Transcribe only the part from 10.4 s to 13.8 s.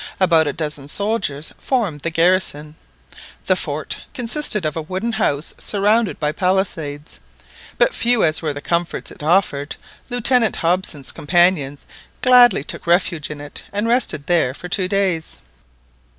Hobson's companions gladly took refuge in it